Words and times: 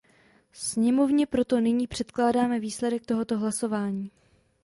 Sněmovně 0.51 1.27
proto 1.27 1.59
nyní 1.59 1.87
předkládáme 1.87 2.59
výsledek 2.59 3.05
tohoto 3.05 3.37
hlasování. 3.39 4.11